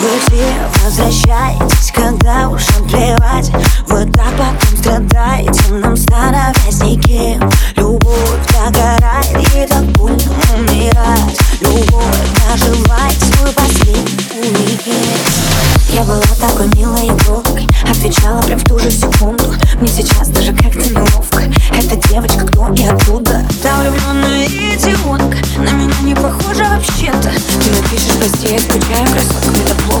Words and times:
Вы 0.00 0.10
все 0.26 0.46
возвращаетесь, 0.84 1.92
когда 1.94 2.48
уж 2.48 2.64
плевать. 2.90 3.50
Вы 3.88 4.04
так 4.12 4.30
потом 4.36 4.78
страдаете, 4.78 5.72
нам 5.72 5.96
становясь 5.96 6.80
никем. 6.82 7.50
Любовь 7.76 8.46
догорает 8.52 9.54
и 9.54 9.66
так 9.66 9.84
больно 9.92 10.32
умирать. 10.56 11.38
Любовь 11.60 12.16
наживает 12.48 13.18
свой 13.18 13.52
последний 13.52 14.26
уикенд 14.36 15.90
Я 15.90 16.02
была 16.02 16.20
такой 16.38 16.68
милой 16.76 17.06
игрушкой 17.06 17.66
Отвечала 17.82 18.42
прям 18.42 18.58
в 18.58 18.64
ту 18.64 18.78
же 18.78 18.90
секунду. 18.90 19.54
Мне 19.80 19.88
сейчас 19.88 20.28
даже 20.28 20.52
как-то 20.52 20.80
неловко. 20.80 21.44
Эта 21.72 21.96
девочка 22.08 22.46
кто 22.46 22.72
и 22.74 22.84
откуда? 22.84 23.42
Да 23.62 23.76
влюбленная 23.80 24.46
идиотка 24.46 25.38
На 25.58 25.70
меня 25.70 26.00
не 26.02 26.14
похожа 26.14 26.64
вообще-то 26.64 27.30
Ты 28.45 28.45
напишешь 28.45 28.45
прости, 28.45 28.53
я 28.53 28.59
скучаю, 28.59 29.94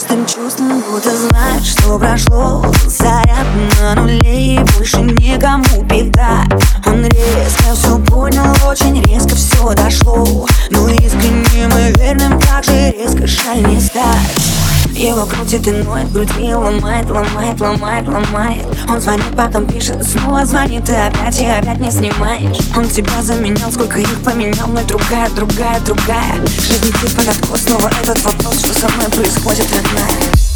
Шестым 0.00 0.24
чувством 0.24 0.80
будто 0.80 1.14
знаешь, 1.14 1.72
что 1.72 1.98
прошло. 1.98 2.64
Заряд 2.86 3.46
на 3.82 3.94
нуле 3.96 4.54
и 4.54 4.58
больше 4.74 5.02
никому 5.02 5.82
беда 5.82 6.44
Он 6.86 7.04
резко 7.04 7.74
все 7.74 7.98
понял, 7.98 8.50
очень 8.66 9.02
резко 9.02 9.34
все 9.34 9.74
дошло. 9.74 10.46
Но 10.70 10.88
искренним 10.88 11.70
и 11.76 11.92
верным 11.98 12.40
так 12.40 12.64
же 12.64 12.92
резко 12.92 13.26
жаль 13.26 13.62
не 13.62 13.78
стать 13.78 14.59
его 14.94 15.26
крутит 15.26 15.66
и 15.66 15.70
ноет, 15.72 16.12
груди 16.12 16.54
ломает, 16.54 17.08
ломает, 17.10 17.60
ломает, 17.60 18.08
ломает. 18.08 18.66
Он 18.88 19.00
звонит, 19.00 19.36
потом 19.36 19.66
пишет, 19.66 20.06
снова 20.06 20.44
звонит 20.44 20.88
и 20.88 20.94
опять, 20.94 21.40
и 21.40 21.46
опять 21.46 21.80
не 21.80 21.90
снимаешь 21.90 22.58
Он 22.76 22.88
тебя 22.88 23.22
заменял, 23.22 23.70
сколько 23.72 23.98
их 23.98 24.22
поменял, 24.22 24.68
но 24.68 24.82
другая, 24.82 25.28
другая, 25.30 25.80
другая. 25.80 26.36
Идет 26.36 27.16
под 27.16 27.28
откос, 27.28 27.62
снова 27.62 27.90
этот 28.02 28.22
вопрос, 28.24 28.58
что 28.58 28.74
со 28.74 28.88
мной 28.88 29.08
происходит, 29.08 29.66
родная 29.72 30.49